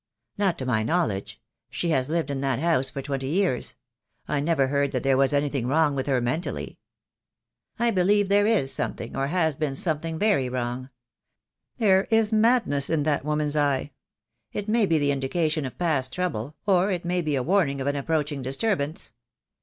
[0.35, 1.39] "Not to my knowledge.
[1.69, 3.75] She has lived in that house for twenty years.
[4.27, 6.79] I never heard that there was anything wrong with her mentally."
[7.77, 10.89] "I believe there is something, or has been something very wrong.
[11.77, 13.91] There is madness in that woman's eye.
[14.51, 17.85] It may be the indication of past trouble, or it may be a warning of
[17.85, 19.13] an approaching disturbance.